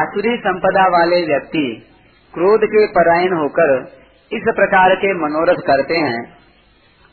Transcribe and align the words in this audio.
आसुरी 0.00 0.36
संपदा 0.36 0.88
वाले 0.88 1.26
व्यक्ति 1.26 1.86
क्रोध 2.34 2.60
के 2.64 2.86
परायण 2.86 3.36
होकर 3.36 3.88
इस 4.32 4.42
प्रकार 4.56 4.94
के 4.94 5.14
मनोरथ 5.14 5.56
करते 5.56 5.94
हैं। 5.94 6.36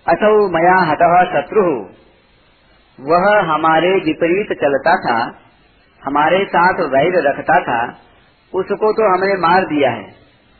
असौ 0.07 0.49
मया 0.49 0.75
हतः 0.75 1.23
शत्रु। 1.31 1.85
वह 2.99 3.53
हमारे 3.53 3.91
विपरीत 3.91 4.47
चलता 4.61 4.95
था। 4.95 5.42
हमारे 6.05 6.45
साथ 6.45 6.73
वैर 6.73 7.27
रखता 7.27 7.59
था, 7.59 7.97
उसको 8.53 8.93
तो 8.93 9.13
हमने 9.13 9.37
मार 9.37 9.65
दिया 9.65 9.91
है। 9.91 10.13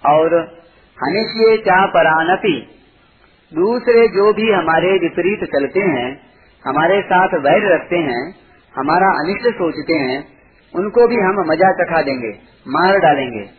और 0.06 0.36
हनिष्य 1.04 1.58
चा 1.58 1.86
परानपि 1.86 2.70
दूसरे 3.54 4.08
जो 4.08 4.34
भी 4.34 4.52
हमारे 4.52 4.92
विपरीत 4.92 5.44
चलते 5.44 5.80
हैं, 5.80 6.22
हमारे 6.68 7.02
साथ 7.02 7.28
वैर 7.28 7.74
रखते 7.74 7.98
हैं, 7.98 8.36
हमारा 8.76 9.08
अनिष्ट 9.08 9.58
सोचते 9.58 9.94
हैं, 9.94 10.28
उनको 10.76 11.08
भी 11.08 11.16
हम 11.16 11.36
मज़ा 11.48 11.72
चखा 11.72 12.02
देंगे, 12.02 12.40
मार 12.68 13.00
डालेंगे। 13.00 13.50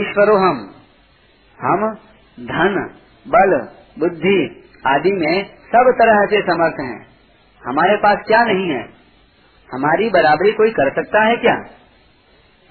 ईश्वरो 0.00 0.36
हम 0.36 0.74
हम 1.58 1.94
धन, 2.40 2.90
बल, 3.28 3.68
बुद्धि 3.98 4.64
आदि 4.86 5.12
में 5.12 5.44
सब 5.44 5.94
तरह 5.98 6.26
से 6.26 6.40
समर्थ 6.42 6.80
हैं। 6.80 7.06
हमारे 7.66 7.96
पास 7.96 8.18
क्या 8.26 8.44
नहीं 8.44 8.70
है? 8.70 8.99
हमारी 9.72 10.10
बराबरी 10.10 10.52
कोई 10.52 10.70
कर 10.70 10.90
सकता 10.90 11.22
है 11.24 11.36
क्या? 11.36 11.54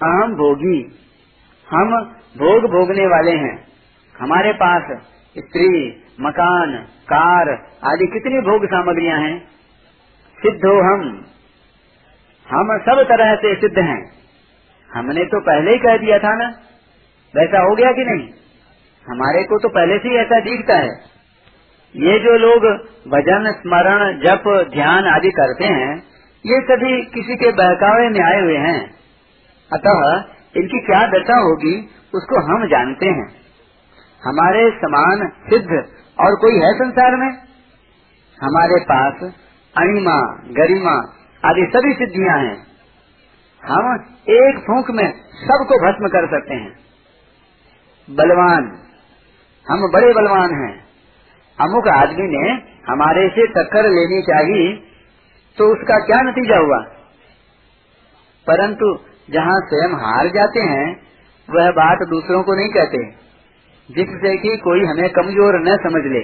अहम 0.02 0.34
भोगी। 0.34 0.98
हम 1.70 2.04
भोग 2.38 2.70
भोगने 2.70 3.06
वाले 3.06 3.30
हैं। 3.30 3.66
हमारे 4.18 4.52
पास 4.52 4.82
स्त्री, 5.38 6.04
मकान, 6.20 6.76
कार 6.84 7.48
आदि 7.84 8.06
कितनी 8.06 8.40
भोग 8.40 8.66
सामग्रियाँ 8.66 9.18
हैं? 9.18 9.48
सिद्धो 10.38 10.80
हम 10.80 11.24
हम 12.48 12.78
सब 12.78 13.02
तरह 13.08 13.36
से 13.36 13.54
सिद्ध 13.54 13.78
हैं। 13.78 14.12
हमने 14.94 15.24
तो 15.24 15.40
पहले 15.40 15.70
ही 15.70 15.78
कह 15.78 15.96
दिया 15.96 16.18
था 16.18 16.34
ना। 16.34 16.46
वैसा 17.36 17.62
हो 17.62 17.74
गया 17.74 17.92
कि 17.92 18.04
नहीं? 18.04 18.28
हमारे 19.08 19.42
को 19.42 19.58
तो 19.58 19.68
पहले 19.68 19.98
से 19.98 20.08
ही 20.08 20.16
ऐसा 20.16 20.40
दिखता 20.40 20.76
है। 20.76 20.88
ये 21.96 22.18
जो 22.18 22.36
लोग 22.36 22.62
भजन 23.08 23.52
स्मरण, 23.52 24.18
जप, 24.18 24.70
ध्यान 24.74 25.06
आदि 25.06 25.30
करते 25.30 25.64
हैं 25.64 26.09
ये 26.46 26.60
सभी 26.60 27.04
किसी 27.04 27.36
के 27.36 27.52
बहकावे 27.52 28.08
में 28.08 28.20
आए 28.20 28.40
हुए 28.40 28.56
हैं। 28.56 28.90
अतः 29.72 30.24
इनकी 30.56 30.80
क्या 30.80 31.06
दशा 31.06 31.40
होगी, 31.40 31.90
उसको 32.14 32.40
हम 32.46 32.66
जानते 32.66 33.06
हैं। 33.06 33.28
हमारे 34.24 34.70
समान 34.70 35.28
सिद्ध 35.28 35.70
और 36.20 36.36
कोई 36.36 36.54
है 36.54 36.74
संसार 36.74 37.16
में? 37.16 37.30
हमारे 38.42 38.84
पास 38.84 39.34
अणिमा, 39.76 40.38
गरिमा 40.50 41.12
आदि 41.44 41.70
सभी 41.76 41.94
सिद्धियाँ 41.94 42.38
हैं। 42.38 42.66
हम 43.66 44.14
एक 44.28 44.58
फूंक 44.66 44.90
में 44.90 45.12
सबको 45.34 45.86
भस्म 45.86 46.08
कर 46.08 46.26
सकते 46.26 46.54
हैं। 46.54 46.72
बलवान, 48.10 48.78
हम 49.68 49.90
बड़े 49.92 50.14
बलवान 50.14 50.64
हैं। 50.64 50.84
अमुक 51.60 51.88
आदमी 51.88 52.38
ने 52.38 52.52
हमारे 52.88 53.28
से 53.28 53.46
टक्कर 53.46 53.82
लेनी 53.82 54.22
चाहिए 54.22 54.89
तो 55.58 55.72
उसका 55.72 55.98
क्या 56.06 56.20
नतीजा 56.22 56.58
हुआ? 56.58 56.78
परंतु 58.46 58.88
जहाँ 59.30 59.58
स्वयं 59.64 59.96
हार 59.96 60.28
जाते 60.28 60.60
हैं, 60.60 60.86
वह 61.48 61.70
बात 61.70 62.02
दूसरों 62.08 62.42
को 62.42 62.54
नहीं 62.54 62.68
कहते, 62.68 63.04
जिससे 63.88 64.36
कि 64.36 64.56
कोई 64.56 64.84
हमें 64.84 65.08
कमज़ोर 65.10 65.58
न 65.60 65.76
समझ 65.76 66.02
ले। 66.12 66.22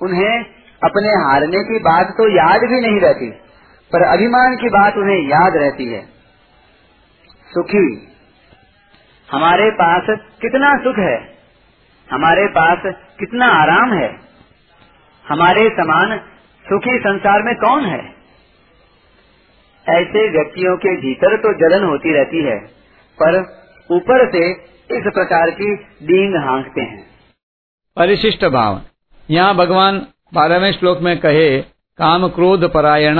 उन्हें 0.00 0.44
अपने 0.82 1.12
हारने 1.20 1.62
की 1.64 1.78
बात 1.78 2.10
तो 2.10 2.28
याद 2.28 2.60
भी 2.60 2.80
नहीं 2.80 3.00
रहती, 3.00 3.30
पर 3.90 4.02
अभिमान 4.02 4.56
की 4.56 4.68
बात 4.68 4.96
उन्हें 4.96 5.18
याद 5.28 5.56
रहती 5.56 5.86
है। 5.86 6.04
सुखी, 7.48 7.88
हमारे 9.28 9.70
पास 9.70 10.06
कितना 10.40 10.76
सुख 10.78 10.98
है, 10.98 11.16
हमारे 12.08 12.46
पास 12.48 12.82
कितना 13.18 13.46
आराम 13.54 13.92
है, 13.92 14.08
हमारे 15.26 15.68
समान 15.70 16.20
सुखी 16.68 16.98
संसार 16.98 17.42
में 17.42 17.54
कौन 17.54 17.84
है? 17.84 18.18
ऐसे 19.88 20.30
व्यक्तियों 20.30 20.76
के 20.76 20.96
भीतर 20.96 21.36
तो 21.36 21.52
जलन 21.52 21.84
होती 21.84 22.14
रहती 22.14 22.44
है, 22.44 22.58
पर 23.22 23.38
ऊपर 23.90 24.32
से 24.32 24.50
इस 24.96 25.04
प्रकार 25.06 25.50
की 25.50 25.74
डींग 25.76 26.34
हाँकते 26.34 26.80
हैं। 26.80 27.06
परिशिष्ट 27.96 28.44
भाव 28.44 28.80
यहाँ 29.30 29.54
भगवान 29.54 30.06
बारहवें 30.34 30.72
श्लोक 30.72 31.00
में 31.00 31.18
कहे, 31.18 31.60
काम 31.98 32.28
क्रोध 32.28 32.72
परायण 32.72 33.16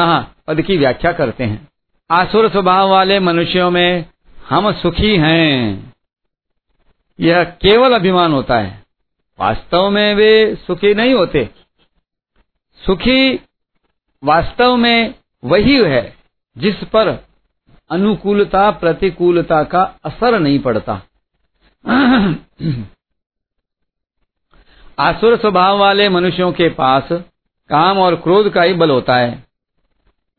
पद 0.48 0.62
की 0.62 0.76
व्याख्या 0.76 1.12
करते 1.12 1.44
हैं। 1.44 1.68
आसुर 2.10 2.48
स्वभाव 2.48 2.90
वाले 2.90 3.20
मनुष्यों 3.20 3.70
में 3.70 4.04
हम 4.48 4.72
सुखी 4.72 5.16
हैं। 5.16 5.92
यह 7.20 7.44
केवल 7.44 7.92
अभिमान 7.92 8.32
होता 8.32 8.58
है। 8.58 8.82
वास्तव 9.40 9.90
में 9.90 10.14
वे 10.14 10.54
सुखी 10.54 10.94
नहीं 10.94 11.14
होते। 11.14 11.48
सुखी 12.86 13.34
वास्तव 14.24 14.76
में 14.76 15.14
वही 15.44 15.84
है 15.84 16.16
जिस 16.58 16.76
पर 16.76 17.24
अनुकूलता, 17.90 18.70
प्रतिकूलता 18.70 19.64
का 19.64 19.82
असर 20.04 20.38
नहीं 20.38 20.58
पड़ता। 20.58 21.02
आसुर 24.98 25.36
स्वभाव 25.36 25.78
वाले 25.78 26.08
मनुष्यों 26.08 26.52
के 26.52 26.68
पास 26.68 27.08
काम 27.68 27.98
और 27.98 28.16
क्रोध 28.16 28.52
का 28.52 28.62
ही 28.62 28.74
बल 28.74 28.90
होता 28.90 29.16
है। 29.16 29.44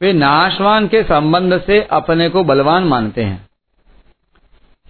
वे 0.02 0.14
नाशवान 0.14 0.88
के 0.88 1.04
संबंध 1.04 1.62
से 1.62 1.84
अपने 1.84 2.30
को 2.30 2.44
बलवान 2.44 2.84
मानते 2.84 3.24
हैं। 3.24 3.50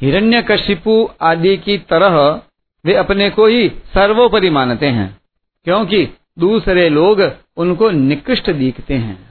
हिरण्य 0.02 0.38
हिरण्यकशिपु 0.38 1.10
आदि 1.22 1.58
की 1.58 1.78
तरह 1.78 2.42
वे 2.86 2.94
अपने 2.94 3.30
को 3.30 3.46
ही 3.46 3.70
सर्वोपरि 3.70 4.50
मानते 4.50 4.86
हैं, 4.86 5.22
क्योंकि 5.64 6.19
दूसरे 6.40 6.90
लोग 6.90 7.22
उनको 7.58 7.90
निकृष्ट 7.92 8.52
दिखते 8.52 8.94
हैं। 8.94 9.29